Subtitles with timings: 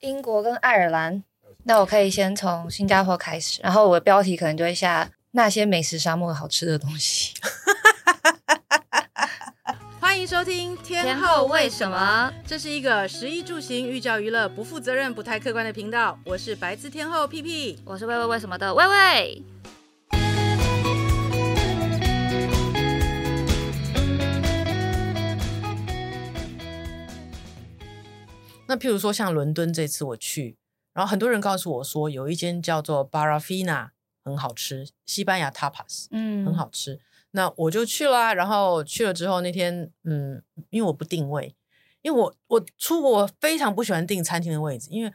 [0.00, 1.22] 英国跟爱尔兰。
[1.64, 7.34] 那我可以先从新加坡开始，然后我的标题可能就会下那些美食沙漠好吃的东西。
[10.00, 12.32] 欢迎收听天后为什么？
[12.46, 16.18] 这是一个食衣住行、寓教于乐、不负责任、不太客观的频道。
[16.24, 19.42] 我是白字天后屁屁，我是喂喂为什么的魏魏。
[28.70, 30.56] 那譬如说像伦敦这次我去。
[30.92, 33.90] 然后很多人告诉我说，有一间叫做 Barafina
[34.24, 37.00] 很好吃，西班牙 tapas，嗯，很好吃。
[37.30, 38.34] 那我就去了啊。
[38.34, 41.54] 然后去了之后那天，嗯，因为我不定位，
[42.02, 45.12] 因为我我出国我非常不喜欢订餐厅的位置，因为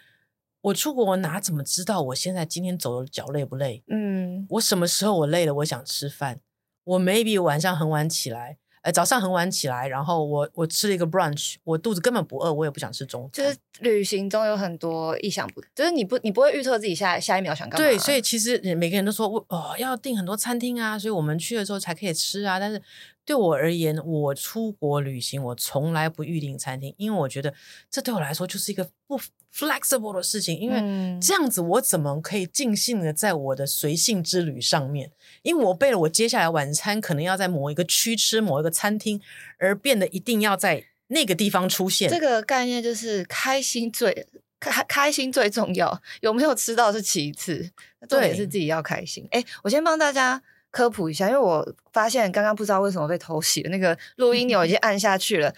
[0.61, 3.83] 我出国我哪怎么知道我现在今天走的脚累不累？
[3.87, 6.39] 嗯，我什么时候我累了，我想吃饭，
[6.85, 8.57] 我 maybe 晚上很晚起来。
[8.85, 13.43] 呃，早上很晚起来，然后我我吃了一个 brunch，我肚子根本不饿，我也不想吃中餐。
[13.43, 17.83] 就是旅行中有很多意想不，就是你不你不会预测自己下下一秒想干嘛。
[17.83, 22.59] 对，所以其实每个人都说我，哦，要订很多餐厅啊，所以我们去的时候才可以吃啊。
[22.59, 22.79] 但是
[23.25, 27.53] 对我而言，我出国旅行，我从来不预订餐厅，因为我觉得
[27.89, 29.19] 这对我来说就是一个不
[29.53, 35.11] flexible 的事情，因为这样子我怎么可以尽兴的在我的随性之旅上面？
[35.41, 39.19] 因为我为了我接下来晚餐可能要在某一个区吃某一个餐厅，
[39.57, 42.09] 而变得一定要在那个地方出现。
[42.09, 44.27] 这个概念就是开心最
[44.59, 47.71] 开开心最重要，有没有吃到是其次，
[48.07, 49.27] 重点是自己要开心。
[49.31, 50.41] 哎，我先帮大家
[50.75, 55.53] 科普一下，因为我发现刚刚不知道为什么被偷袭，那个录音钮已经 按下去了。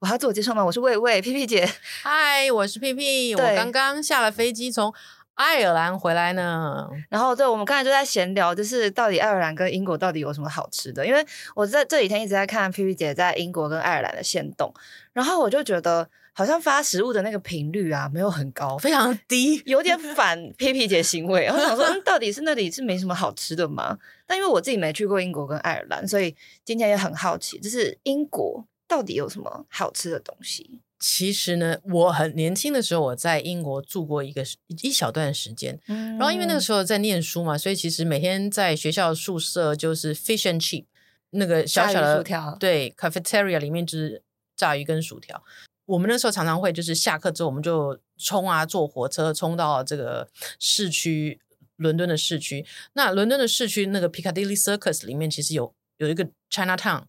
[0.00, 0.62] 我要自我介绍吗？
[0.62, 1.66] 我是魏魏屁屁姐。
[2.02, 3.34] 嗨，我是屁屁。
[3.34, 4.92] 我刚刚下了飞机，从
[5.32, 6.86] 爱尔兰回来呢。
[7.08, 11.06] 然后，对，我们刚才就在闲聊，就是到底爱尔兰跟英国到底有什么好吃的？
[11.06, 14.74] 因为我在这几天一直在看屁屁姐在英国跟爱尔兰的限动，
[15.14, 21.46] 然后我就觉得好像发食物的那个频率啊，没有很高，非常低， 有点反屁屁姐行为。
[21.46, 23.98] 我想说，嗯，到底是那里是没什么好吃的吗？
[24.26, 28.66] 但因为我自己没去过英国跟爱尔兰，所以今天也很好奇，就是英国。
[28.86, 30.78] 到底有什么好吃的东西？
[30.98, 34.44] 其实呢，我很年轻的时候，我在英国住过一个
[34.82, 40.84] 一小段时间，嗯，然后因为那个时候在念书嘛，所以其实每天在学校宿舍就是 fish and chip
[41.30, 44.22] 那个小小的薯条，对，cafeteria 里面就是
[44.54, 45.42] 炸鱼跟薯条。
[45.86, 50.28] 我们那时候常常会就是下课之后，我们就冲啊，坐火车冲到这个
[50.58, 51.40] 市区，
[51.76, 52.64] 伦敦的市区。
[52.94, 57.04] 那伦敦的市区那个 Piccadilly Circus 里面其实有有一个 Chinatown。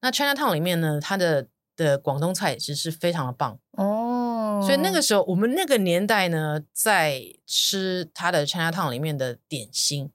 [0.00, 4.62] 那 Chinatown 里面呢，它的的广东菜其实是非常的棒哦。
[4.62, 10.10] 所以那个时候，我们那个年代呢，在吃它的 Chinatown 里面的点心，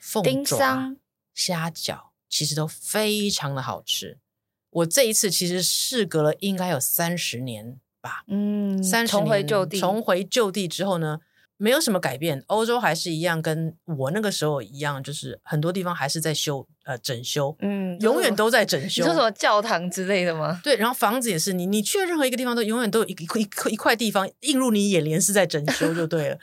[0.00, 0.96] 凤爪、
[1.34, 4.18] 虾饺，其实都非常的好吃。
[4.70, 11.18] 我这一次其实事隔了应该有三十年吧，嗯，三十年重回旧地，重回旧地之后呢，
[11.56, 19.02] 没有什么改变，欧洲还是一样，跟我那个时候一样，就是很多地方还是在修呃整修，嗯，永远都在整修。
[19.02, 20.60] 你说什么教堂之类的吗？
[20.64, 26.38] 对，然后房子也是，你你去任何一个地方都永远都有一一块一块地方映入你眼帘是在整修就对了。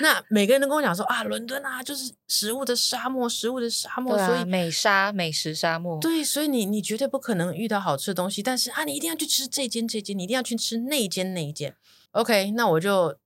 [0.00, 6.00] 那每个人都跟我讲说啊，伦敦啊，就是食物的沙漠，食物的沙漠，啊、所以美沙美食沙漠。
[6.00, 11.74] 对，所以你你绝对不可能遇到好吃的东西，但是啊，你一定要去吃这间这间，你一定要去吃那间那一间。
[12.12, 13.16] OK，那我就。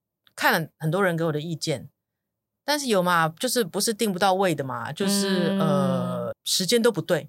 [0.41, 1.89] 看了很多人给我的意见，
[2.65, 7.29] 但是有嘛，就是不是订不到位的嘛，就是、嗯、呃时间都不对。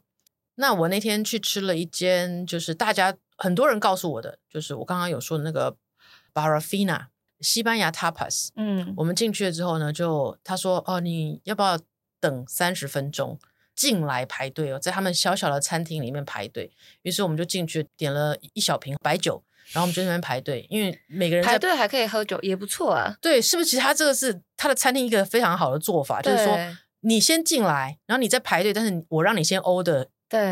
[0.57, 5.75] 那我那天去吃了一间，就是大家很多人告诉我的，就是我刚刚有说的那个
[6.35, 7.07] Barafina
[7.41, 8.49] 西班牙 tapas。
[8.55, 11.79] 嗯，我们进去了之后呢，就他说哦，你要不要
[12.19, 13.39] 等三十分钟
[13.75, 16.71] 进来排队哦，在他们小小的餐厅里面排队。
[17.03, 19.43] 于是我们就进去点了一小瓶白酒。
[19.71, 23.15] 然后我们就在那边排队，因为每个人排队还可以喝酒，也不错啊。
[23.21, 23.69] 对，是不是？
[23.69, 26.57] 其实他这个是他的餐厅一个非常好的做法，就是说
[27.01, 30.07] 你先进来，然后你再排队，但是我让你先 order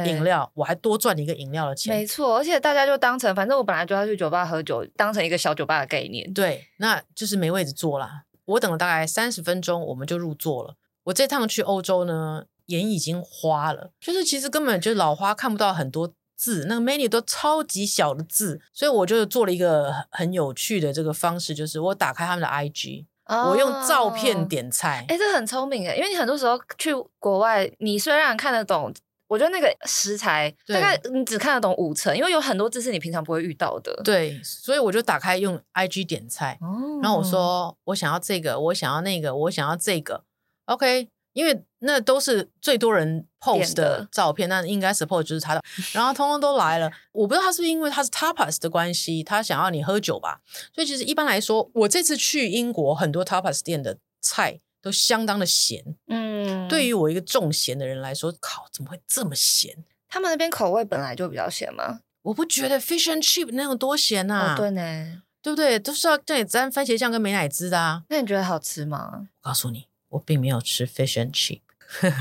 [0.06, 1.96] 饮料，我还多赚你一个饮料的钱。
[1.96, 6.32] 没错，而且大家就当成，反正我本来就要去酒吧喝酒，当成一个小酒吧的概念。
[6.34, 8.24] 对，那就是没位置坐啦。
[8.46, 10.76] 我等了大概三十分钟，我们就入座了。
[11.04, 16.14] 我这趟去欧洲呢，眼已经花了，就是其实根本就老花看不到很多。
[16.40, 25.04] 字那个 menu 都超级小的字，所以我就做了一个很有趣的这个方式，就是我打开他们的 IG，、哦、我用照片点菜。
[25.10, 28.94] 哎，这很聪明哎，因为你很多时候去国外，你虽然看得懂，
[29.28, 34.02] 我觉得那个食材大概你只看得懂五成，因为有很多字是你平常不会遇到的。
[34.04, 40.24] 对，所以我就打开用 IG 点菜，哦、然后我说我想要这个，我想要那个，我想要这个
[40.66, 41.10] ，OK。
[41.34, 45.64] 因为那都是最多人 post 的照片，那应该 support 就是他的，
[45.94, 46.92] 然后通通都来了。
[47.12, 50.42] 我不知道他是不是因为他是 tapas 的关系，他想要你喝酒吧。
[50.74, 55.84] 所以其实一般来说，我这次去英国，很多 tapas 店的菜都相当的咸。
[56.08, 59.84] 嗯，对于我一个重咸的人来说，靠，怎么会这么咸？
[60.08, 62.00] 他们那边口味本来就比较咸吗？
[62.22, 64.54] 我不觉得 fish and chip 那种多咸啊。
[64.54, 65.24] 哦，对呢。
[65.40, 65.80] 对不对？
[65.80, 68.04] 都是要这里沾番茄酱跟美乃滋的啊。
[68.10, 69.28] 那你觉得好吃吗？
[69.42, 71.62] 我告诉你，我并没有吃 fish and chip。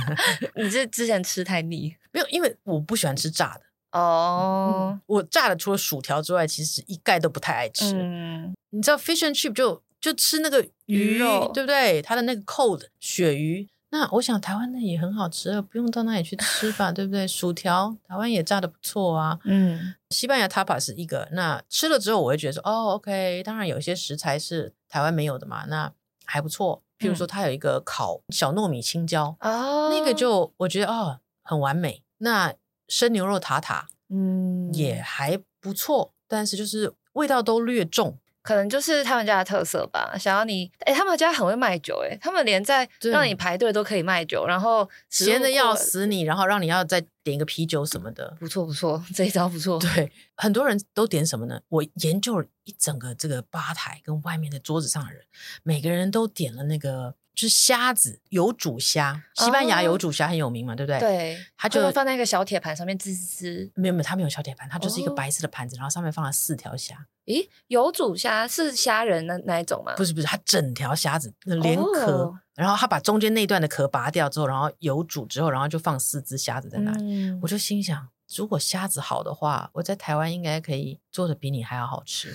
[0.54, 1.96] 你是之前吃太腻？
[2.12, 3.62] 没有，因为我不喜欢吃炸的。
[3.98, 7.92] 哦、嗯，我炸的除了薯条之外，其实一概都不太爱吃。
[7.96, 12.00] 嗯，你知道 fish and chip 就就吃那个鱼，鱼肉对不对？
[12.00, 13.68] 它的那个 cold 鳕鱼。
[13.90, 17.26] 那我想台湾的也很好吃，不用到那里去吃吧，对不对？
[17.26, 19.36] 薯条台湾也炸的不错啊。
[19.42, 25.92] 嗯，西班牙 tapas 是一个，那吃了之后我会觉得说，哦，OK，当然有一些食材是台湾没有的嘛，那
[26.24, 26.84] 还不错。
[27.00, 32.04] 譬如说它有一个烤小糯米青椒，哦、嗯，那个就我觉得哦很完美。
[32.18, 32.54] 那
[32.86, 38.18] 生牛肉塔塔，嗯，也还不错，但是就是味道都略重。
[38.46, 49.78] 可能就是他们家的特色吧，想要你哎、欸，他们家很会卖酒哎，他们连在让你排队都可以卖酒，然后闲的要死你，然后让你要再点一个啤酒什么的，不错不错， 这一招不错。
[49.80, 51.60] 对，很多人都点什么呢？
[51.68, 55.22] 我研究了一整个这个吧台跟外面的桌子上的人，
[55.62, 57.14] 每个人都点了那个。
[57.36, 60.98] 就是虾子有煮虾，西班牙有煮虾很有名嘛，哦、对不对？
[60.98, 63.70] 对，它就放在一个小铁盘上面滋滋滋。
[63.74, 67.06] 没有没有，它没有小铁盘，它就是一个白色的盘子，哦、然后上面放了四条虾。
[67.26, 69.92] 咦，有煮虾是虾仁的那一种吗？
[69.96, 77.02] 不是不是，它整条虾子连壳，哦、然后它把中间那段的壳拔掉之后，然后有煮之后，然后就放四只虾子在那里。
[77.04, 78.08] 嗯、我就心想。
[78.34, 82.32] 如果虾子好的话，我在台湾应该可以做的比你还要好吃，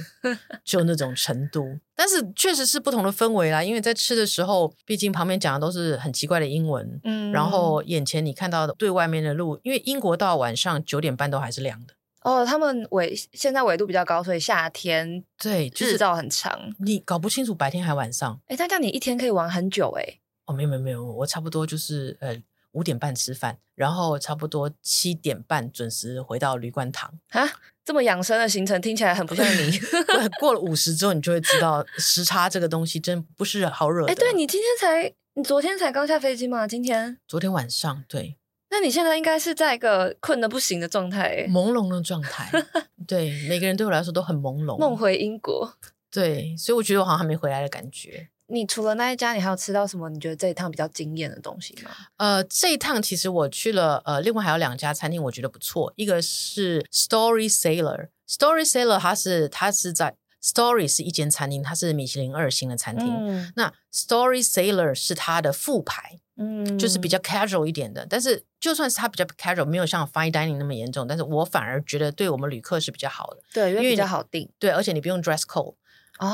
[0.64, 1.80] 就那种程度。
[1.96, 11.94] 但是确实是不同的氛围啦，因为在吃的时候，毕竟旁边讲的都是很奇怪的英文，嗯，然后眼前你看到的对外面的路，因为英国到晚上九点半都还是亮的。
[12.22, 18.40] 哦，他们纬现在纬度比较高，所以夏天对日照很长，你搞不清楚白天还晚上。
[18.48, 20.20] 哎，但这样你一天可以玩很久哎。
[20.46, 22.42] 哦，没有没有没有，我差不多就是呃。
[22.72, 27.12] 五点半吃饭，然后差不多七点半准时回到旅馆躺。
[27.30, 27.48] 啊，
[27.84, 29.80] 这么养生的行程听起来很不像你。
[30.40, 34.12] 过了五十之后，你就会知道 时差这个东西真不是好惹的。
[34.12, 36.68] 哎，对，你今天才，你昨天才刚下飞机吗？
[36.68, 37.18] 今天？
[37.28, 38.38] 昨天晚上，对。
[38.70, 42.50] 那你现在应该是在一个困得不行的状态，朦胧的状态。
[43.06, 44.78] 对，每个人对我来说都很朦胧。
[44.78, 45.74] 梦回英国。
[46.10, 48.30] 对，所以我觉得我好像还没回来的感觉。
[48.52, 50.10] 你除了那一家，你还有吃到什么？
[50.10, 51.92] 你觉得这一趟比较惊艳的东西吗？
[52.18, 55.92] 呃，这一趟其实我去了，呃，另外还有两家餐厅，我觉得不错。
[55.96, 63.08] 一个是 Story Sailor，Story Sailor 它是它是在 Story 是一间餐厅，它是米其林二星的餐厅。
[63.08, 68.06] 嗯、那 Story Sailor 是它的副牌，嗯，就是比较 casual 一点的。
[68.10, 73.38] 但是就算是它比较 casual，没有像 Fine Dining 那么严重，但是我反而觉得对我们旅客是比较好的。
[73.54, 74.50] 对，因为比较好定。
[74.58, 75.76] 对，而且你不用 dress code。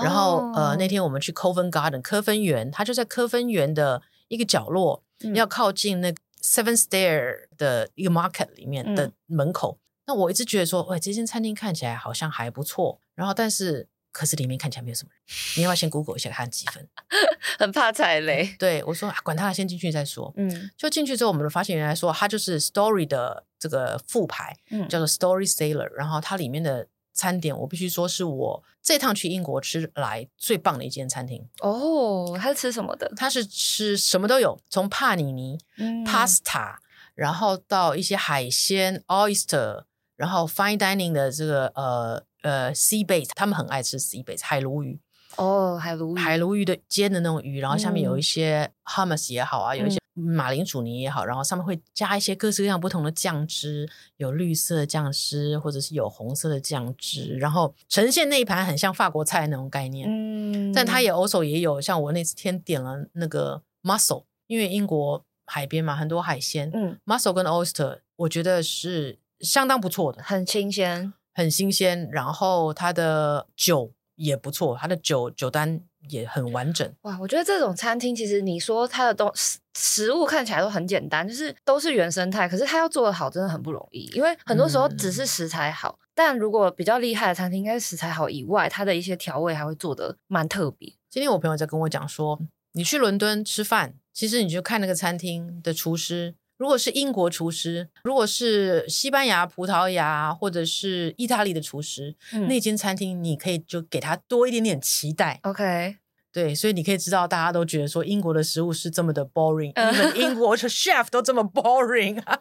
[0.03, 9.79] 然后呃，那天我们去 Covent Garden 科芬园，它就在科芬园的一个角落，嗯、要靠近那 Seven Stair 的一个 market 里面的门口。
[9.79, 12.99] 嗯、那我一直觉得说，喂，这间餐厅看起来好像还不错。
[13.15, 15.21] 然后，但是可是里面看起来没有什么人。
[15.55, 16.87] 你要不要先 Google 一下看几分？
[17.57, 18.55] 很怕踩雷。
[18.59, 20.33] 对我说、啊，管他，先进去再说。
[20.35, 25.89] 嗯，就进去之后，我们就发现原来说，它就是 Story 的这个副牌，嗯、叫做 Story Sailor。
[25.93, 26.87] 然后它里面的。
[27.17, 32.37] 餐点我必须说是我这趟去英国吃来最棒的一间餐厅哦。
[32.39, 33.11] 他是吃什么的？
[33.15, 36.75] 他是吃什么都有，从帕尼尼、嗯、pasta，
[37.15, 44.99] 然后到一些海鲜 oyster，然后 fine dining 的这个呃呃 sea bass，他们很爱吃 sea bass 海鲈鱼
[45.37, 49.97] 哦，海鲈鱼海鲈鱼的煎的那种鱼，然后下面有一些 hummus 也好啊，嗯、有一些。
[50.19, 60.07] 马铃薯泥也好，然后上面会加一些各式各样不同的酱汁，有绿色的酱汁，或者是有红色的酱汁，然后呈现那一盘很像法国菜那种概念。
[60.09, 66.71] 嗯，但它也 also 也有像我那天点了那个 mussel，因为英国海边嘛，很多海鲜。
[66.73, 72.09] 嗯，mussel 跟 oyster 我觉得是相当不错的，很新鲜，很新鲜。
[72.11, 75.81] 然后它的酒也不错，它的酒酒单。
[76.09, 77.17] 也很完整哇！
[77.19, 84.09] 我觉得这种餐厅其实你说它的东食食物看起来都很简单，就是都是原生态，可是它要做的好真的很不容易。
[84.13, 90.93] 因为很多时候只是食材好，嗯、但如果比较厉害的餐厅，应该是食材好以外，它的一些调味还会做得蛮特别。
[91.09, 92.39] 今天我朋友在跟我讲说，
[92.73, 105.39] 你去伦敦吃饭，其实你就看那个餐厅的厨师，如果是英国厨师，如果是西班牙、葡萄牙或者是意大利的厨师，嗯、那间餐厅你可以就给他多一点点期待。
[105.43, 105.97] OK。
[106.29, 112.37] 对，所以你可以知道，大家都觉得说英国的食物是这么的 boring，你们英国的 chef 都这么 boring 啊。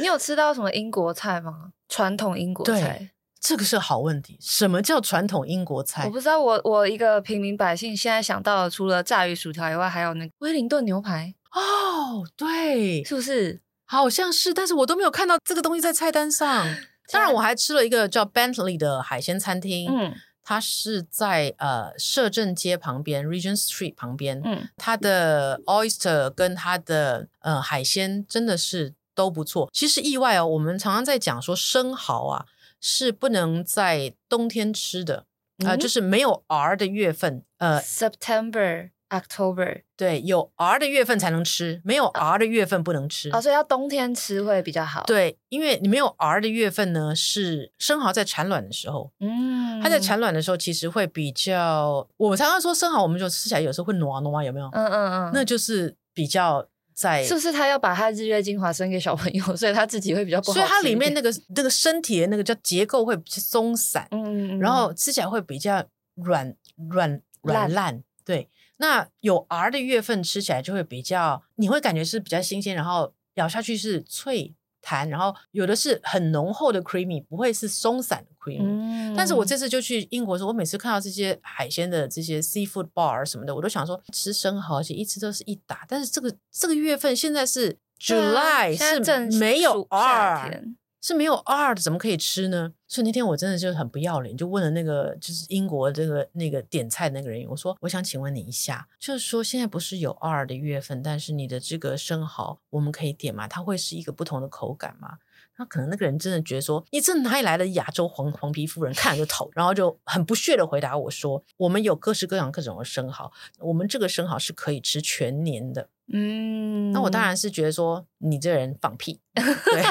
[0.00, 1.72] 你有吃到什么英国菜吗？
[1.88, 3.10] 传统英国菜？
[3.38, 4.38] 这个是好问题。
[4.40, 6.04] 什么叫传统英国菜？
[6.06, 6.40] 我不知道。
[6.40, 11.34] 我我一个平民百姓现在想到的，除了炸鱼薯条以外，还有那个威灵顿牛排。
[11.56, 13.60] 哦，对，是不是？
[13.84, 16.66] 好像是，但是我都没有看到这个东西在菜单上。
[17.10, 19.90] 当然，我还吃了一个叫 Bentley 的海鲜餐厅。
[19.90, 20.14] 嗯。
[20.48, 24.40] 它是在呃摄政街旁边，Regent Street 旁边。
[24.44, 29.68] 嗯，它的 oyster 跟它的呃海鲜真的是都不错。
[29.72, 32.46] 其实意外哦，我们常常在讲说生蚝啊
[32.80, 35.24] 是不能在冬天吃的，啊、
[35.64, 38.90] 嗯呃，就是没有 R 的月份，呃，September。
[39.10, 43.30] October 对，有 R 的月份才能吃，没有 R 的月份不能吃。
[43.32, 45.04] 哦，所以要冬天吃会比较好。
[45.06, 49.12] 对，因为你没有 R 的月份呢，是生蚝在产卵的时候。
[49.20, 54.68] 嗯，它在产卵的时候其实会比较，我常常说生蚝，我们就吃起来有时候会糯糯啊，有没有？
[54.72, 60.54] 嗯嗯嗯，那就是比较在，是不是他要把他日月精华生给小朋友， 所以他自己会比较不好。
[60.54, 65.84] 所以它里面那个那个身体的那个叫结构会比较松散，嗯，然后吃起来会比较
[66.16, 66.54] 软
[66.90, 68.48] 软软烂，对。
[68.78, 78.62] 那有 R 的月份吃起来就会比较，你会感觉是比较新鲜，然后咬下去是脆弹，然后有的是很浓厚的 creamy，不会是松散的 creamy。
[78.62, 79.14] 嗯。
[79.16, 85.84] 但是我这次就去英国的时候，我每次看到这些海鲜的这些 seafood bar 什么的，我都想说吃生蚝，而且一吃都是一打。
[85.88, 90.62] 但是这个这个月份现在是 July，是没有 R。
[91.00, 92.72] 是没有 R 的，怎么可以吃呢？
[92.88, 103.46] 所以那天我真的就很不要脸，就问了那个就是英国这个那个点菜的那个人，我说我想请问你一下，就是说现在不是有 R 的月份，但是你的这个生蚝我们可以点吗？
[103.46, 105.18] 它会是一个不同的口感吗？
[105.58, 115.88] 那可能那个人真的觉得说你这哪里来的亚洲黄黄皮肤人，看了就头，然后就很不屑的回答我说，我们有各式各样各种的生蚝，我们这个生蚝是可以吃全年的。
[116.12, 119.82] 嗯，那我当然是觉得说你这人放屁， 对。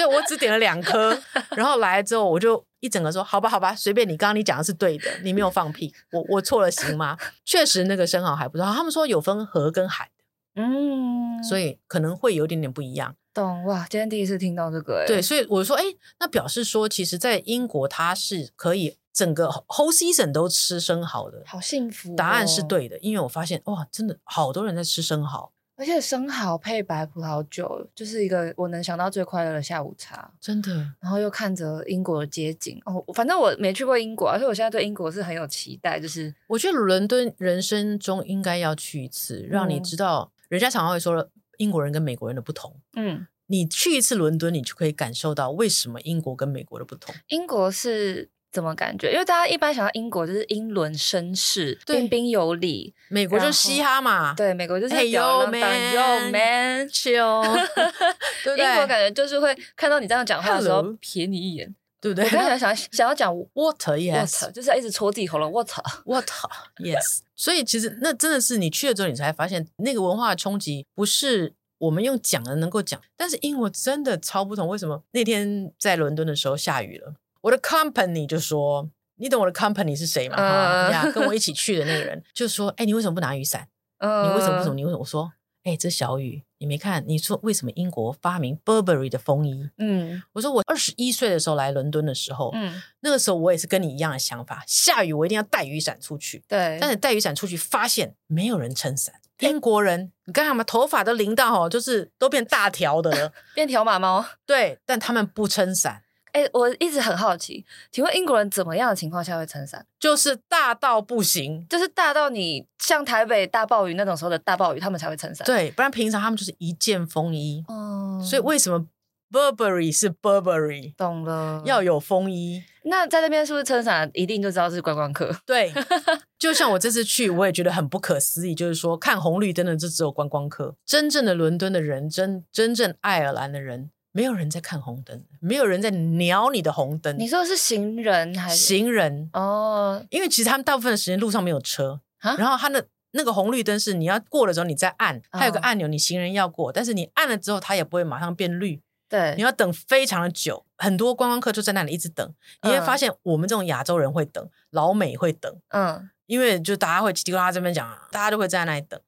[0.00, 1.18] 所以我只点了两颗，
[1.50, 4.16] 然后来了之后，我就一整个说：“好吧，好吧，随便你。
[4.16, 8.66] 刚刚你讲的是对的，你没有放屁，我我错了行吗？”确实，那个生蚝还不错。
[8.72, 13.14] 他们说有分河跟海的，嗯，所以可能会有点点不一样。
[13.34, 13.86] 懂哇？
[13.90, 15.84] 今天第一次听到这个，对，所以我说，哎，
[16.18, 22.14] 那表示说，其实，在英国它是可以整个 whole season 都吃生蚝的，好幸福哦。
[22.16, 25.52] 答案是对的，因为我发现哇，真的好多人在吃生蚝。
[25.80, 30.70] 而且生蚝配白葡萄酒，就是一个我能想到最快乐的下午茶，真的。
[31.00, 35.98] 然后又看着英国的街景，哦，反正我没去过英国，而且我现在对英国是很有期待。
[35.98, 42.76] 就是我觉得伦敦人生中应该要去一次，让你知道，人家常常会说英国人跟美国人的不同。
[42.96, 47.14] 嗯，你去一次伦敦，你就可以感受到为什么英国跟美国的不同。
[47.28, 48.28] 英国是。
[48.52, 49.12] 怎么感觉？
[49.12, 57.42] 因为大家一般想到英国就是英伦绅士，彬彬有礼；美国就是嘻哈嘛，对，美国就是 Yo man，Yo man，chill，
[58.44, 58.64] 对不 对？
[58.64, 62.24] 英国感觉就是会看到你这样讲话的时候瞥你一眼，对不对？
[62.24, 67.20] 我刚才想想要讲 water，yes，就是要一直戳自己喉咙，water，water，yes。
[67.36, 74.66] 所以其实那真的是你去了之后，你才发现那个文化的冲击不是我们用讲的能够讲，但是英国真的超不同。
[74.68, 75.02] 为什么？
[75.12, 77.14] 那天在伦敦的时候下雨了。
[77.42, 80.36] 我的 company 就说，你懂我的 company 是谁吗？
[80.36, 83.68] 哈、uh, 跟我一起去的那个人就说，哎，你为什么不拿雨伞
[83.98, 84.74] ？Uh, 你为什么不走？
[84.74, 85.00] 你为什么？
[85.00, 85.32] 我说，
[85.64, 87.04] 哎，这小雨，你没看？
[87.06, 89.68] 你说为什么英国发明 Burberry 的风衣？
[89.78, 96.42] 嗯，我说我二十一岁的时候来伦敦的时候，嗯，那个时候我也是跟你一样的想法，下雨我一定要带雨伞出去。
[96.48, 99.14] 对，但是带雨伞出去，发现没有人撑伞。
[99.40, 104.22] 英国人，你看他们头发都淋到哦，就是都变大条的了， 变条马猫。
[104.44, 106.02] 对，但他们不撑伞。
[106.32, 109.86] 哎，我一直很好奇，请问英国人怎么样的情况下会撑伞？
[109.98, 115.44] 就是大到不行，就是大到你像台北大暴雨那种时候的大暴雨，他们才会撑伞。
[115.46, 117.64] 对，不然平常他们就是一件风衣。
[117.68, 118.86] 哦，所以为什么
[119.30, 120.94] Burberry 是 Burberry？
[120.96, 122.62] 懂了，要有风衣。
[122.84, 125.30] 那在那边是不是撑伞一定就知道是观光客？
[125.44, 125.70] 对，
[126.38, 133.90] 就像我这次去，我也觉得很不可思议，就是说看红绿灯的就只有观光客，真正的伦敦的人，真真正爱尔兰的人。
[134.12, 137.16] 没有人在看红灯，没有人在鸟你的红灯。
[137.18, 139.30] 你说的是行人还是行人？
[139.32, 150.64] 哦，因为其实他们大部分的时间路上没有车，蛤然后他的那个红绿灯是你要过的时候你再按，它有个按钮，你行人要过，哦、但是你按了之后它也不会马上变绿，对，你要等非常的久。
[150.78, 158.98] 很多观光客就在那里一直等，你会发现我们这种亚洲人会等，老美会等，嗯，因为就大家会叽里呱啦这边讲，大家都会在那里等。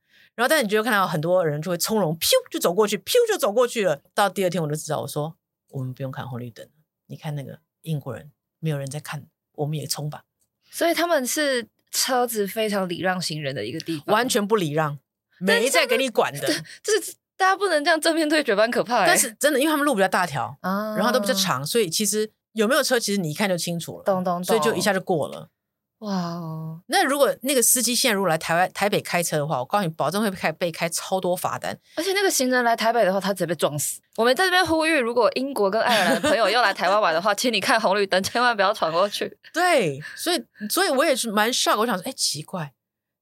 [0.43, 4.03] 然后，但你就会看到很多人就会从容，咻就走过去，咻就走过去了。
[4.13, 5.37] 到第二天，我就知道，我说
[5.71, 6.69] 我们不用看红绿灯，
[7.07, 10.25] 你看那个英国人，没有人在看，我们也冲吧。
[10.69, 14.99] 所以他们是车子非常礼让行人的一个地方，完全不礼让，
[15.39, 16.49] 没在给你管的。
[16.83, 19.07] 就是大家不能这样正面对决，蛮可怕的。
[19.07, 24.05] 但是真的，因为他们路比较大条啊，然后都比较长，所以其实有没有车，其实你一看就清楚了。
[24.05, 25.51] 咚咚咚，所以就一下就过了。
[26.03, 26.81] 哇哦！
[26.89, 31.79] 那如果那个司机现在如果来台湾台北开车的话，我告诉你，保证会被开被开超多罚单。
[31.95, 34.01] 而且那个行人来台北的话，他直接被撞死。
[34.17, 39.39] 我们在这边呼吁，如果英国跟爱尔兰的朋友要来台湾玩的话， 请你看红绿灯，千万不要闯过去。
[39.53, 41.79] 对，所以所以我也是蛮 shock。
[41.79, 42.73] 我想说，哎，奇怪，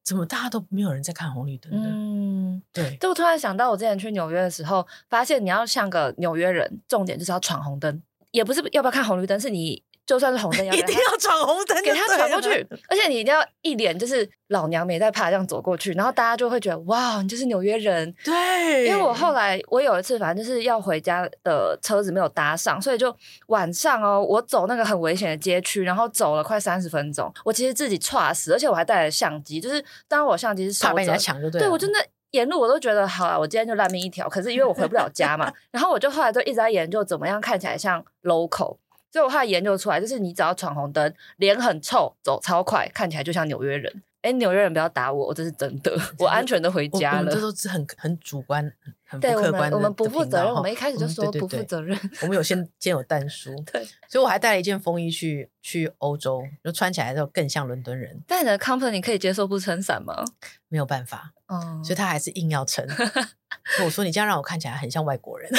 [0.03, 1.87] 怎么大家都没有人在看红绿灯的？
[1.87, 2.97] 嗯，对。
[2.97, 9.85] 就我突然想到，我之前去纽约的时候，发现你要像个纽约人，重点就是要闯红灯，也不是要不要看红绿灯，是你。
[10.07, 12.67] 就算是红灯， 一定要闯红灯，给他闯过去。
[12.89, 18.13] 而且你一定要一脸就是老娘没在怕，这样走过去，然后大家就会觉得哇，你就是纽约人。
[18.25, 23.15] 对，因为我后来我有一次，反正就是要回家的车子没有搭上，所以就
[23.47, 27.33] 晚上哦，我走那个很危险的街区，然后走了快三十分钟。
[27.45, 31.61] 我其实自己剉死，而且我还带了相机，就是当我相机是怕被人家抢，就对。
[31.61, 31.99] 对，我真的
[32.33, 34.29] 沿路我都觉得好了，我今天就烂命一条。
[34.29, 38.77] 可是因为我回不了家嘛， 然后我就后来就一直在研究怎么样看起来像 local。
[39.13, 44.03] 所以我后来研究出来，就是你只要闯红灯，脸很臭，走超快，看起来就像纽约人。
[44.23, 47.19] 哎，纽约人不要打我，我这是真的， 我安全的回家了。
[47.21, 48.63] 我们这都是很很主观、
[49.07, 49.71] 很不客观的。
[49.71, 51.99] 对，我们不负责任，我们一开始就说不负责任。
[52.21, 58.23] 我们有先先有但书， 对，所以我还带了一件风衣去去欧洲，就穿起来之后更像伦敦人。
[58.27, 60.23] 但你的 company 可以接受不撑伞吗？
[60.69, 62.87] 没有办法，哦，所以他还是硬要撑。
[63.83, 65.51] 我说你这样让我看起来很像外国人。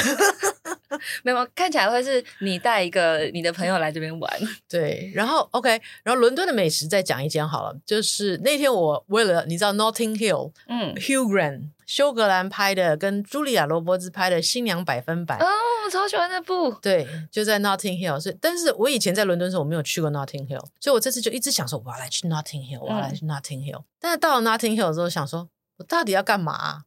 [1.22, 4.32] 没有，看起来会是你带一个你的朋友来这边玩。
[4.68, 5.70] 对，然后 OK，
[6.02, 7.76] 然后伦敦的美食再讲一间好了。
[7.84, 15.38] 就是那天我为了你知道 Notting Hill，嗯，Hugh Grant 休格兰拍的，跟茱莉亚罗伯兹拍的《新娘百分百》。
[15.44, 15.46] 哦，
[15.84, 16.72] 我超喜欢那部。
[16.82, 18.18] 对，就在 Notting Hill。
[18.18, 23.80] 所以，但是我以前在伦敦的时候我没有去过 Notting Hill，所以我这次就一直想说我要来去 Notting Hill，我要来去 Notting Hill。
[23.80, 25.48] 嗯，但是到了 Notting Hill 之后想说。
[25.82, 26.82] 我到底要干嘛？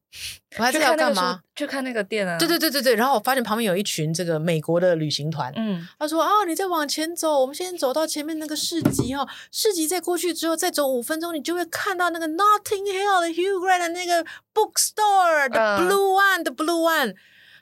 [0.57, 1.41] 我还是要干嘛？
[1.53, 2.37] 去看那个店啊！
[2.39, 2.95] 对对对对对。
[2.95, 5.51] 然后我发现旁边有一群这个美国的旅行团。
[5.57, 9.27] 嗯，他说：“啊，你再往前走，我们先走到前面那个市集哈。
[9.51, 17.15] 市集再过去之后，再走五分钟，你就会看到那个 Notting Hill 的 Hugh Grant 的那个 bookstore 的 Blue One 的 Blue One。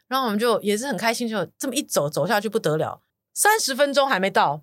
[0.08, 3.02] 然后我们就也是很开心，就这么一走走下去不得了，
[3.34, 4.62] 三十分钟还没到，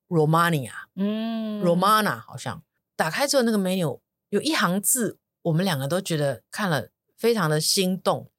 [0.07, 2.61] Romania，嗯，Romana 好像。
[2.95, 8.29] 打开之后那个 menu 有一行字，我们两个都觉得看了非常的心动。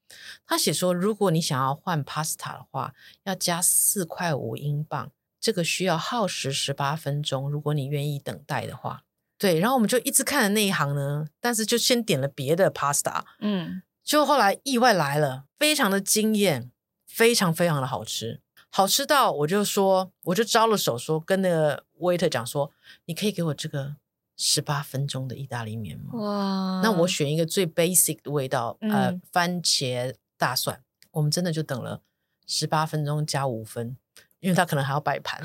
[0.47, 5.13] 他写说，如果你想要换 pasta 的话，要加四块五英镑。
[5.41, 9.03] 这个需要耗时十八分钟，如果你愿意等待的话，
[9.39, 9.59] 对。
[9.61, 16.71] 然后我们就一直看的那一行呢，但是就先点了别的 pasta，嗯，就后来意外来了，非常的惊艳，
[17.07, 22.73] 非常非常的好吃，好吃到我就说，我就招了手说，跟那个 waiter 讲说，
[23.05, 23.97] 你可以给我这个
[24.37, 26.13] 十八分钟的意大利面吗？
[26.15, 32.03] 哇，那我选一个最 basic 的味道，嗯、呃，番茄大蒜，我们真的就等了
[32.47, 33.97] 十八分钟加五分。
[34.41, 35.43] 因为他可能还要摆盘，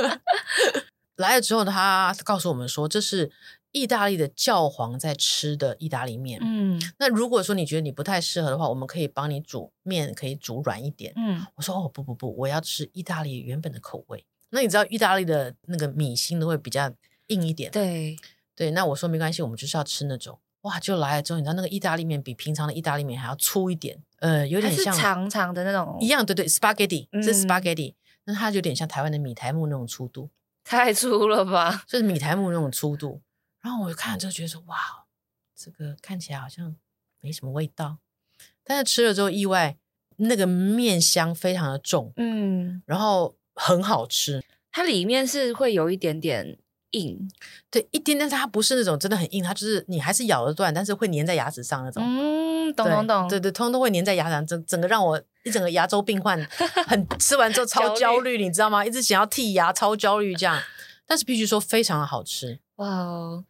[1.16, 3.30] 来了之后，他告诉我们说，这是
[3.72, 6.38] 意大利的教皇在吃的意大利面。
[6.42, 11.12] 嗯，那如果说你觉得你不太适合的话，我们可以帮你煮面，可以煮软一点。
[11.16, 14.26] 嗯，我说哦不不不，我要吃意大利原本的口味。
[14.50, 16.92] 那你知道意大利的那个米心都会比较
[17.28, 17.70] 硬一点。
[17.70, 18.16] 对
[18.54, 20.38] 对，那我说没关系，我们就是要吃那种。
[20.62, 24.02] 哇，就来了之后，你知道那个意大利面比平常的意大利面还要粗一点。
[24.18, 30.30] 呃，有点像长长的那种，一样，对对，spaghetti，是 spaghetti，那、嗯、它就有点像台湾的米苔木那种粗度，
[30.64, 31.84] 太粗了吧？
[31.86, 33.20] 就是米苔木那种粗度。
[33.60, 34.76] 然后我就看了之后觉得说，哇，
[35.54, 36.74] 这个看起来好像
[37.20, 37.98] 没什么味道，
[38.64, 39.76] 但是吃了之后意外，
[40.16, 44.42] 那个面香非常的重，嗯，然后很好吃。
[44.72, 46.58] 它里面是会有一点点
[46.96, 47.30] 硬，
[47.70, 52.02] 对，一点点，它不是那种真的很硬，它就是你还是咬得断，但是会粘在牙齿上那种。
[52.02, 56.42] 嗯，懂懂懂，对对，通通都会粘在牙齿上，整整个让我一整个牙周病患，
[56.88, 58.84] 很吃完之后超焦虑，你知道吗？
[58.84, 60.60] 一直想要剔牙，超焦虑这样。
[61.06, 63.44] 但是必须说非常的好吃，哇，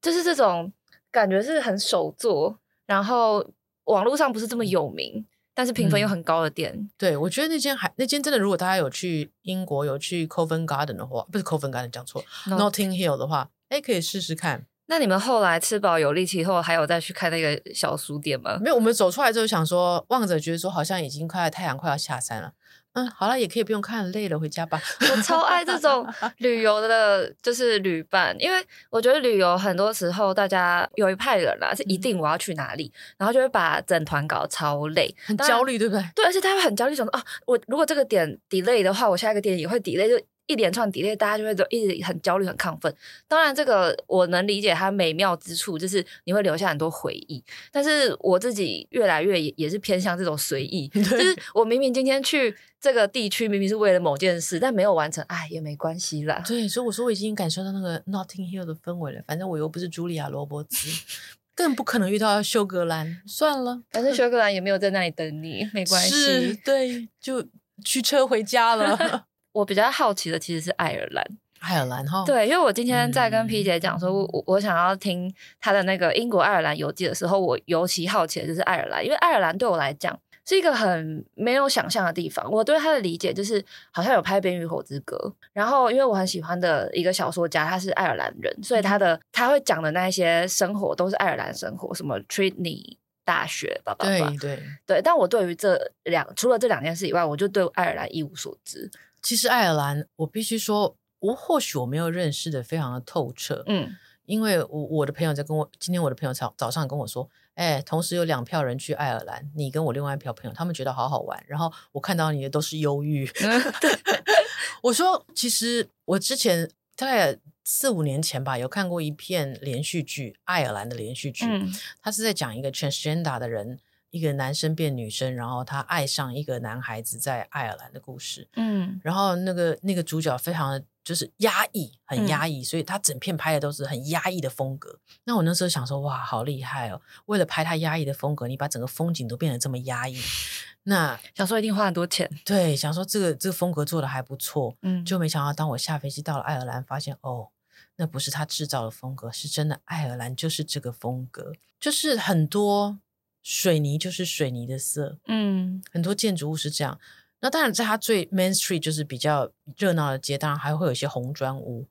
[0.00, 0.72] 就是这种
[1.10, 3.46] 感觉是很手作，然后
[3.84, 5.26] 网络上不是这么有名。
[5.54, 14.66] 但是评分又很高的店，嗯、对，我觉得那间还那间真的，如果大家有去英国有去 Covent Garden 的话，不是 Covent Garden 讲错 Notting Hill 的话，哎，可以试试看。
[14.86, 18.58] 那你们后来吃饱有力气以后，还有再去看那个小书店吗？
[18.60, 22.52] 没有，我们走出来之后想说，望着觉得说好像已经快太阳快要下山了。
[22.94, 24.80] 嗯，好了，也可以不用看，累了回家吧。
[25.00, 26.06] 我超爱这种
[26.38, 36.04] 旅游的，就是旅伴，因为我觉得旅游很多时候大家有一派人啦，是一定我要去哪里，嗯、然后就会把整团搞超累，很焦虑，对不对？
[36.14, 40.24] 对，而且他会很焦虑，想说啊，我如果这个点 delay 的话，我下一个点也会 delay，就。
[40.46, 42.94] 一连串 delay，大家就会都一直很焦虑、很亢奋。
[43.26, 47.42] 当然，这个我能理解它美妙之处，就是你会留下很多回忆。
[47.72, 56.42] 但是我自己越来越也也是偏向这种随意， 就是我明明今天去这个地区，明明是为了某件事，但没有完成，哎，也没关系啦。
[56.46, 59.22] 对，所以我说我已经感受到那个 Notting Hill 的氛围了。
[59.26, 60.88] 反正我又不是茱莉亚·罗伯茨，
[61.56, 63.22] 更不可能遇到休格兰。
[63.26, 66.60] 算了，反正休格兰也没有在那里等你，没 关系。
[66.64, 67.46] 对，就
[67.82, 69.26] 驱车回家了。
[69.54, 71.24] 我比较好奇的其实是爱尔兰，
[71.60, 82.50] 爱尔兰哈，对，因为我今天在跟 P 姐讲说，我我想要听她的那个英国爱尔兰游记的时候，我尤其好奇的就是爱尔兰，因为爱尔兰对我来讲是一个很没有想象的地方。
[82.50, 85.16] 我对他的理解就是好像有拍《冰与火之歌》，
[85.52, 95.00] 然后因为我很喜欢的一个小说家他是爱尔兰人，所以他的他会讲的那些生活都是爱尔兰生活，什么 Trinity 大学，吧吧吧，对对对。
[95.00, 98.90] 但我对于这两除了这两件事以外，我就对爱尔兰一无所知。
[99.24, 113.26] 其实爱尔兰，我必须说，我或许我没有认识的非常的透彻，嗯，因为我我的朋友在跟我，今天我的朋友早早上跟我说，哎，同时有两票人去爱尔兰，你跟我另外一票朋友，他们觉得好好玩，然后我看到你的都是忧郁，
[114.84, 123.80] 我说，其实我之前大概四五年前吧，有看过一片连续剧，爱尔兰的连续剧，嗯，他是在讲一个 transgender 的人。
[124.14, 128.48] 一个男生变女生，然后他爱上一个男孩子，在爱尔兰的故事。
[128.54, 135.00] 嗯，然后那个那个主角非常的就是压抑，很压抑，嗯，所以他整片拍的都是很压抑的风格。
[135.24, 137.02] 那我那时候想说，哇，好厉害哦！
[137.26, 140.16] 为了拍他压抑的风格，你把整个风景都变得这么压抑。
[140.86, 142.30] 那想说一定花很多钱。
[142.44, 144.76] 对，想说这个这个风格做的还不错。
[144.82, 147.48] 嗯，就没想到当我下飞机到了爱尔兰，发现哦，
[147.96, 153.00] 那不是他制造的风格，是真的爱尔兰就是这个风格，就是很多。
[153.44, 156.98] 水泥就是水泥的色，嗯，很多建筑物是这样。
[157.40, 161.86] 那当然，在它最 Main Street 就是比较热闹的街，当然还会有一些红砖屋。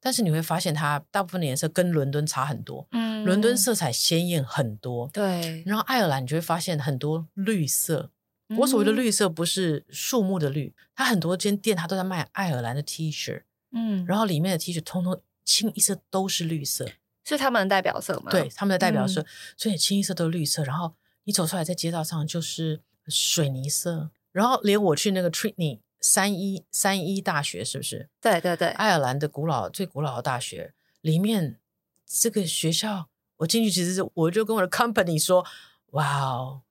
[0.00, 5.62] 但是你会发现，它大部分的颜色跟伦敦差很多，嗯，伦敦色彩鲜艳很多，对。
[5.64, 8.10] 然后爱尔兰你就会发现很多绿色。
[8.48, 13.42] 嗯、我所谓的绿色不是树木的绿，它很多间店它都在卖爱尔兰的 T 恤，
[13.72, 16.88] 嗯，然后里面的 T 恤通通清一色都是绿色。
[17.34, 18.30] 是他们的代表色吗？
[18.30, 20.62] 对，他们的代表色，嗯、所以清一色都是绿色。
[20.62, 24.10] 然后你走出来，在街道上就是水泥色。
[24.30, 28.08] 然后连我去那个 Trinity 三一三一大学，是不是？
[28.20, 31.58] 对对对，爱尔兰的古老最古老的大学里面，
[32.06, 33.08] 这个学校
[33.38, 35.44] 我进去，其实是我就跟我的 company 说
[35.92, 36.62] ：“哇哦，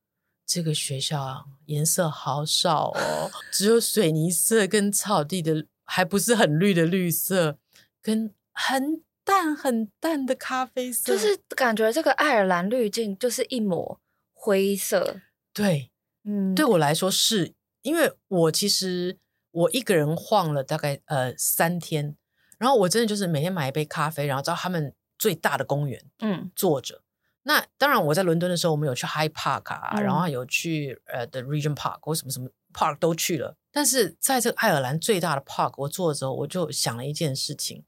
[0.45, 7.57] 这个学校颜色好少哦，只有水泥色跟草地的，还不是很绿的绿色，
[8.01, 13.99] 跟很。”淡很淡的咖啡色，就是感觉这个爱尔兰滤镜就是一抹
[14.33, 15.19] 灰色。
[15.51, 15.91] 对，
[16.23, 19.17] 嗯，对我来说是，因为我其实
[19.51, 22.15] 我一个人晃了大概呃三天，
[22.59, 27.01] 然后我真的就是每天买一杯咖啡，然后到他们最大的公园，嗯，坐着。
[27.47, 33.55] 那当然我在伦敦的时候，我们有去 High Park 啊，嗯、然后有去呃 The Region Park 或什么什么 Park 都去了。
[33.71, 37.83] 但是在这个爱尔兰最大的 Park，我坐的时候，我就想了一件事情：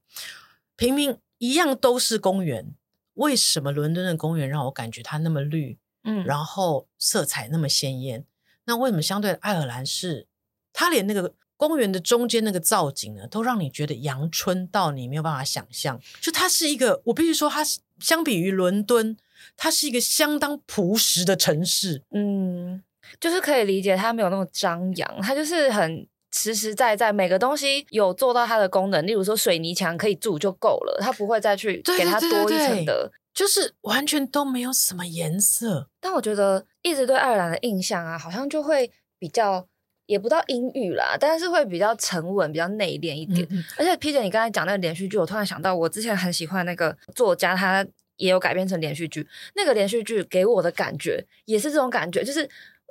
[0.74, 1.16] 平民。
[1.38, 2.74] 一样都是公园，
[3.14, 8.24] 为什么伦敦的公园让我感觉它那么绿，嗯，然后色彩那么鲜艳？
[8.64, 10.26] 那为什么相对的爱尔兰是，
[10.72, 16.00] 它连那个公园的中间那个造景呢，都让你觉得阳春到你没有办法想象？
[16.20, 17.64] 就它是一个，我必须说，它
[17.98, 19.16] 相比于伦敦，
[19.56, 22.82] 它是一个相当朴实的城市，嗯，
[23.18, 35.88] 就是可以理解它没有那么张扬，它就是很实实在在每个东西有做到它的功能，例如说水泥墙可以住就够了，它不会再去给它多一层的，对对对对，就是完全都没有什么颜色。
[36.00, 39.66] 但我觉得一直对爱尔兰的印象啊，好像就会比较
[40.06, 43.46] 也不到阴郁啦，但是会比较沉稳、比较内敛一点。
[43.50, 47.86] 嗯嗯，而且 P 姐，你刚才讲那个连续剧，我突然想到，我之前很喜欢那个作家，他
[48.16, 49.26] 也有改编成连续剧。
[49.54, 52.48] 那个连续剧给我的感觉也是这种感觉，就是。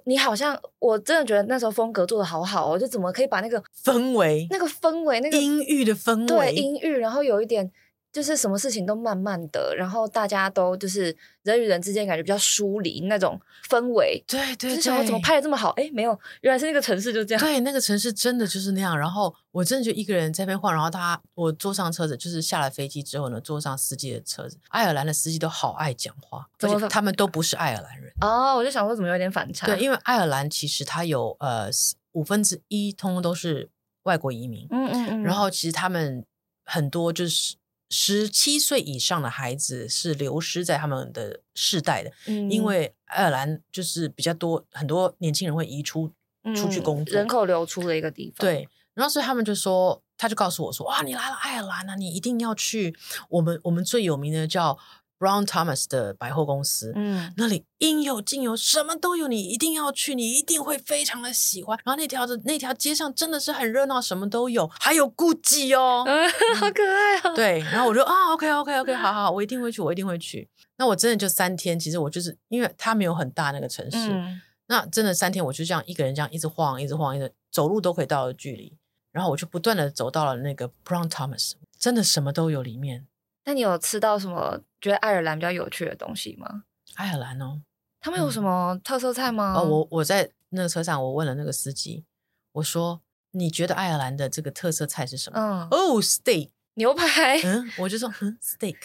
[0.08, 7.72] 你好像我真的觉得那时候风格做的好好哦，就怎么可以把那个氛围、那个氛围、那个阴郁的氛围，对阴郁，然后有一点。
[8.18, 14.24] 就是什么事情都慢慢的，然后大家都就是人与人之间感觉比较疏离那种氛围。
[14.26, 15.70] 对对对，就是想说怎么拍的这么好？
[15.78, 17.40] 哎，没有，原来是那个城市就这样。
[17.40, 18.98] 对，那个城市真的就是那样。
[18.98, 24.58] 然后我真的就一个人在那边晃，然后他我坐上车子，就是下了飞机之后呢，坐上司机的车子。
[24.70, 28.12] 爱尔兰的司机都好爱讲话，而且他们都不是爱尔兰人。
[28.22, 29.68] 哦，我就想说怎么有点反差？
[29.68, 31.70] 对，因为爱尔兰其实它有呃
[32.14, 33.70] 五分之一通通都是
[34.06, 34.66] 外国移民。
[34.72, 35.22] 嗯嗯嗯。
[35.22, 36.26] 然后其实他们
[36.66, 37.58] 很多就是。
[37.90, 46.12] 十七岁以上的孩子是流失在他们的世代的，嗯，因为爱尔兰就是比较多很多年轻人会移出
[46.56, 48.46] 出去工作，嗯，人口流出的一个地方。
[48.46, 52.96] 对，然后所以他们就说，他就告诉我说，哇，你来了爱尔兰啊，你一定要去
[53.30, 54.78] 我们我们最有名的叫。
[55.20, 61.78] Brown Thomas 的百货公司，嗯，那里应有尽有，什么都有，你一定要去，你一定会非常的喜欢。
[61.84, 67.36] 然后那条的那条街上真的是很热闹，什么都有，还有 Gucci 哦，嗯，好可爱哦。
[67.36, 70.48] 对，然后我就啊，OK OK OK，好好，我一定会去，我一定会去。
[70.78, 78.78] 那我真的就三天，其实我就是因为它没有很大那个城市，嗯，那真的三天我就这样一个人这样一直晃，一直晃，一直走路都可以到的距离，
[79.12, 83.08] 然后我就不断的走到了那个 Brown Thomas，真的什么都有里面。
[83.48, 86.64] 那你有吃到什么觉得爱尔兰比较有趣的东西吗？
[86.96, 87.62] 爱尔兰哦，
[88.02, 89.54] 他们有什么特色菜吗？
[89.56, 92.04] 嗯、哦，我我在那个车上，我问了那个司机，
[92.52, 95.40] 我说你觉得爱尔兰的这个特色菜是什么？
[95.40, 97.40] 嗯，哦，steak 牛排。
[97.42, 98.76] 嗯，我就说嗯，steak。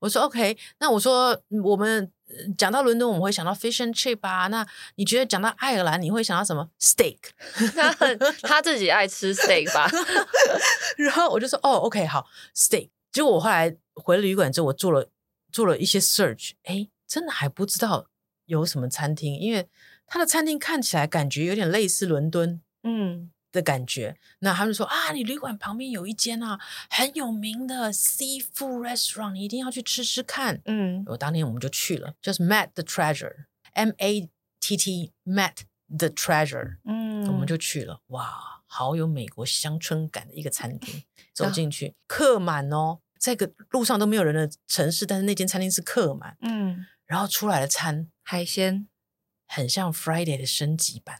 [0.00, 2.12] 我说 OK，那我说我们
[2.58, 4.48] 讲到伦敦，我们会想到 fish and chip 啊。
[4.48, 7.16] 那你觉得讲到爱尔兰，你会想到什么？steak。
[8.42, 9.88] 他自己爱吃 steak 吧？
[10.98, 12.90] 然后我就说哦，OK，好，steak。
[13.12, 13.76] 结果我后来。
[14.02, 15.10] 回了旅馆之后，我做了
[15.52, 18.06] 做了一些 search，哎，真的还不知道
[18.46, 19.68] 有什么餐厅，因为
[20.06, 24.16] 他的餐厅看起来感觉有点类似伦敦，嗯的感觉。
[24.16, 30.62] 嗯、那他们说啊，你旅馆旁边有一间啊很有名的 seafood restaurant，你一定要去吃吃看。
[30.64, 35.56] 嗯，我当天我们就去了，就是 Matt the Treasure，M A T T Matt
[35.98, 43.00] the Treasure，嗯，我们就去了，哇，好有美国乡村感的一个餐厅，走进去客满哦。
[43.18, 48.88] 在个路上都没有人的城市，但是那间餐厅是客满，嗯，然后出来的餐海鲜
[49.46, 51.18] 很像 Friday 的升级版，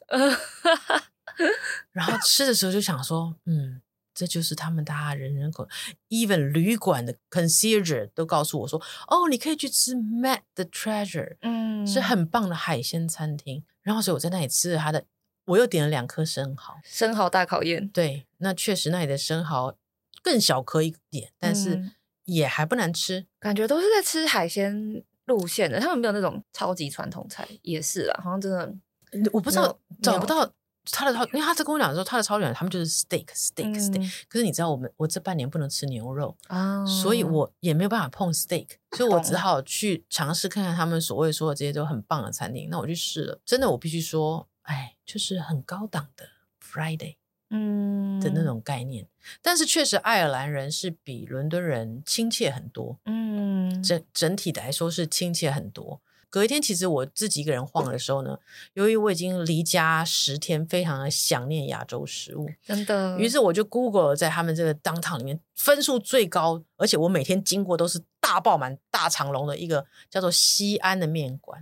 [1.93, 3.83] 然后吃的时候就想说，嗯，
[4.15, 5.69] 这就是他们大家人人口
[6.09, 13.63] ，even 旅馆的 concierge 都告诉我说，哦，你可以去吃 Matt the Treasure，嗯，是很棒的海鲜餐厅。
[13.91, 15.05] 然后所以我在那里吃了他的，
[15.47, 19.77] 我又点了两颗生蚝，生蚝大考验，对，那确实那里的生蚝。
[20.23, 21.83] 更小颗一点，但是
[22.27, 25.81] 也还不难吃，嗯、感觉都是在吃海鲜路线的。
[25.81, 30.53] 他们没有那种超级传统菜，也是啦，好像真的，我不知道找不到
[30.91, 34.13] 他的超，因为他在跟我讲的时候，他的超远，他们就是 steak steak steak、嗯。
[34.29, 42.69] 可是你知道，我们我这半年不能吃牛肉啊，所以我也没有办法碰 steak，所以我只好去尝试看看他们所谓说的这些都很棒的餐厅。
[42.71, 46.25] 那我去试了，真的，我必须说，哎，就是很高档的
[46.63, 47.17] Friday。
[47.53, 49.09] 嗯的那种概念，
[49.43, 56.01] 但是确实爱尔兰人是比伦敦人亲切很多，嗯，整整体来说是亲切很多。
[56.31, 58.39] 隔一天，其实我自己一个人晃的时候呢，
[58.75, 63.19] 由于我已经离家十天，非常的想念亚洲食物，真的。
[63.19, 71.61] 于是我就 Google 在他们这个 downtown 里面分数最高，而且我每天经过都是大爆满、大长龙的一个叫做西安的面馆。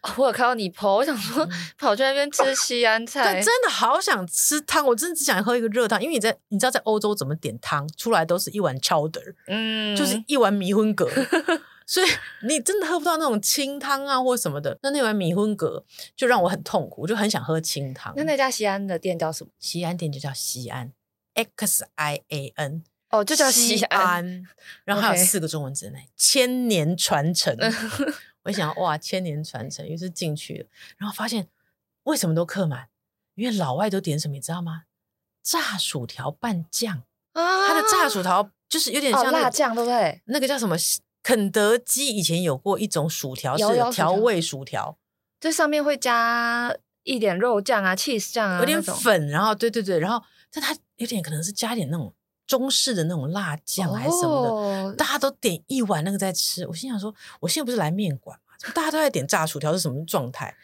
[0.00, 1.46] 哦，我有看到你 po，我想说
[1.78, 11.06] 跑去那边吃西安菜，但真的好想吃汤，我真的只想喝一个热汤，因为你在你知道在欧洲怎么点汤，出来都是一碗 chowder，嗯，就是一碗迷魂格。
[11.86, 12.06] 所以
[12.46, 14.78] 你真的喝不到那种清汤啊，或什么的。
[14.82, 15.84] 那那碗米粉格
[16.16, 18.12] 就让我很痛苦，我就很想喝清汤。
[18.16, 19.50] 那那家西安的店叫什么？
[19.58, 20.92] 西安店就叫西安
[21.34, 22.84] ，X I A N。
[23.10, 23.78] 哦，就叫西安。
[23.78, 24.46] 西安
[24.84, 27.56] 然后还有四个中文字呢千年传承。
[28.42, 30.66] 我想哇，千年传承，于是进去了，
[30.98, 31.48] 然后发现
[32.02, 32.88] 为什么都客满？
[33.36, 34.82] 因为老外都点什么，你知道吗？
[35.42, 40.20] 炸薯条拌酱啊，它的炸薯条就是有点像、那个哦、辣酱，对不对？
[40.24, 40.76] 那个叫什么？
[41.26, 44.96] 肯德基以前有过一种薯条是调味薯条，
[45.40, 52.14] 这上面会加一点肉酱啊、cheese 酱啊，有点粉，然后对对对，然后但它有点可能是加点那种
[52.46, 56.64] 中式的那种辣酱还是什么的，哦、大家都点一碗那个在吃。
[56.68, 60.56] 我心想说，我现在不是来面馆嘛，大家都在点炸薯条是什么状态？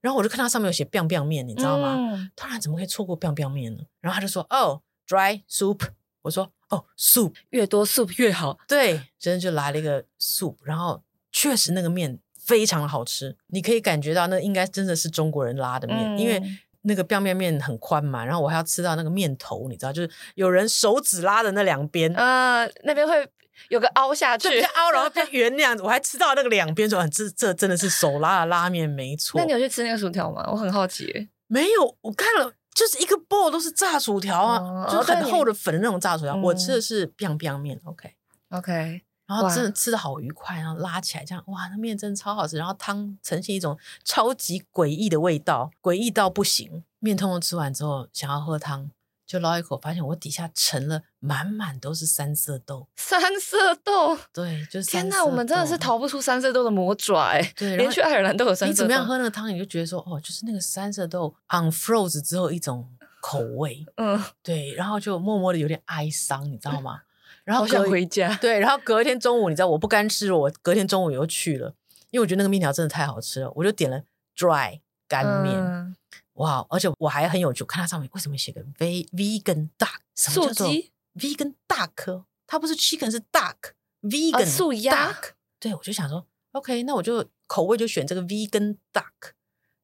[0.00, 1.94] 然后我就看它上面有写 biang biang 面，你知道吗？
[1.94, 3.82] 嗯、突然怎么可以错过 biang biang 面呢？
[4.00, 5.80] 然后他就说哦，dry soup。
[6.22, 8.58] 我说哦，soup 越多 soup 越好。
[8.66, 16.42] 对， 真的就来了一个 soup，然后确实那个面非常的好吃，你可以感觉到那应该真的是中国人拉的面，嗯、因为
[16.82, 23.28] 那个 biang biang 面很宽嘛，然后我还要吃到那个面头，你知道，就是有人手指拉的那两边，呃，那边会
[23.68, 29.40] 有个凹下去，凹然后变 圆那样子，我还吃到那个两边，说这这真的是手拉的拉面，没错。
[29.40, 30.48] 那你有去吃那个薯条吗？
[30.50, 31.28] 我很好奇。
[31.48, 32.52] 没有，我看了。
[32.76, 36.36] 就是一个 bowl 都是炸薯条啊，哦、就是很厚的粉的那种炸薯条。
[36.36, 38.12] 哦、我吃的是 biang biang 面，OK
[38.50, 42.58] OK，然后真的吃的好愉快，然后拉起来这样，哇，那面真的超好吃。
[42.58, 46.84] 然后汤呈现一种超级诡异的味道，诡异到不行。
[46.98, 48.90] 面通通吃完之后，想要喝汤，
[49.26, 52.88] 就捞一口，发现我底下盛了满满都是三色豆。
[52.96, 57.52] 三色豆，对，就是天哪，我们真的是逃不出三色豆的魔爪哎、欸！
[57.56, 58.70] 对， 连去爱尔兰都有三色豆。
[58.70, 62.88] 你怎么样喝那个汤，你就觉得说，哦，就是那个三色豆 unfroze 之后一种。
[63.18, 67.00] 口味， 嗯，对，然后就默默的有点哀伤，你知道吗？
[67.42, 68.32] 然后好想回家。
[68.40, 71.74] 对，然后隔一天中午，你知道我不甘吃了，我隔天中午又去了，
[72.10, 74.02] 因为我觉得那个面条真的太好吃了，我就点了
[74.36, 75.56] dry 干面。
[75.56, 75.96] 嗯、
[76.36, 79.98] 哇，而且我还很有趣，看它上面为什么写个 vegan duck？
[80.14, 80.68] 什么叫做
[81.14, 82.24] vegan duck？
[82.46, 85.14] 它不是 chicken，是 duck，vegan、啊、素鸭。
[85.60, 89.32] 对，我就想说，OK，那我就口味就选这个 vegan duck。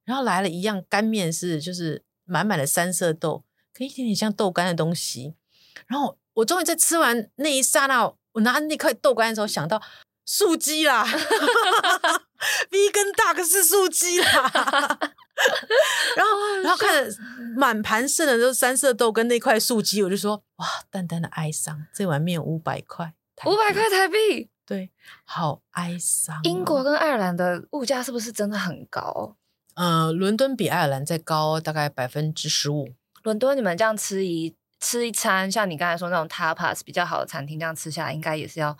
[0.04, 2.04] 然后来了一样干面，是就是。
[2.24, 3.42] 满满的三色豆，
[3.74, 5.34] 跟一点点像豆干的东西。
[5.88, 9.82] 然后我终于在吃完那一刹那，我拿那块豆干的时候，想到
[10.24, 11.04] 素鸡啦，
[12.70, 14.98] Vegan Duck 是素鸡啦。
[16.16, 17.16] 然后，然后看着
[17.56, 21.86] 满盘剩的都是三色豆跟那块素鸡，我就说哇，淡淡的哀伤。
[21.92, 24.90] 这碗面五百块，五百块台币，对，
[25.24, 26.40] 好哀伤哦。
[26.44, 29.36] 英国跟爱尔兰的物价是不是真的很高？
[29.74, 32.94] 呃，伦敦比爱尔兰再高大概百分之十五。
[33.22, 38.76] 伦敦你们这样吃一吃一餐，像你刚才说那种 tapas 比较好的餐厅，这样吃下来应该也是要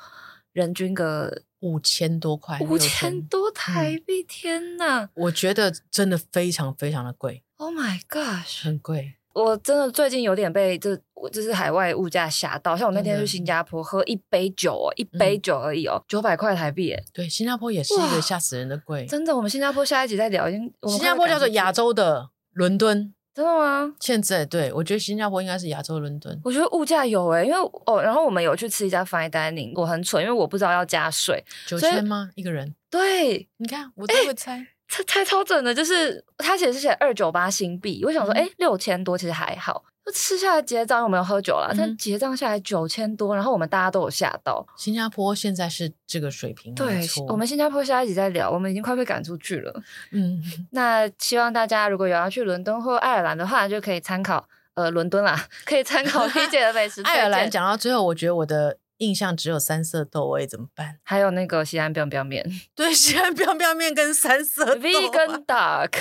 [0.53, 7.43] 人均个五千多块，五千多台币，嗯、天呐，我觉得真的非常非常的贵。
[7.57, 9.15] Oh my gosh，很贵。
[9.35, 17.03] 我真的最近有点被这我就是海外物价吓到，像我那天去新加坡喝一杯酒哦，一杯酒而已哦，九百块台币诶。
[17.15, 19.07] 对，新加坡也是一个吓死人的贵。
[19.07, 20.51] 真的，我们新加坡下一集再聊。
[20.51, 23.95] 已经新加坡叫做亚洲的伦敦，真的吗？
[24.01, 26.39] 现在对，我觉得新加坡应该是亚洲伦敦。
[26.45, 31.43] 我觉得物价有诶，因为哦，然后我们有去吃一家 fine dining，我很蠢，因为我不知道要加税。
[31.67, 32.31] 九千吗？
[32.35, 32.75] 一个人？
[32.91, 34.67] 对，你看我都会猜。
[34.89, 39.83] 猜猜超准的，就是他写是写二九八新币，我想说，哎、嗯，六千多其实还好。
[40.05, 44.67] 就吃下来结账，又没有喝酒了，嗯、但结账下来九千多，然后我们大家都有吓到。
[44.77, 49.83] 新加坡现在是这个水平，对，错我们新加坡下一集再聊，我们已经快被赶出去了。
[50.11, 57.01] 嗯， 那希望大家如果有要去伦敦或爱尔兰的话，就可以参考呃伦敦啦， 可以参考 P 姐的美食。
[57.03, 58.79] 爱尔兰讲到最后，我觉得我的。
[59.03, 60.99] 印象只有三色豆，味怎么办？
[61.03, 65.93] 还有那个西安 biang biang 面， 对，西安 biang biang 面跟三色豆，Vegan duck。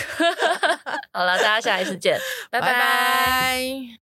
[1.12, 2.20] 好了，大家下一次见，
[2.52, 3.98] 拜拜。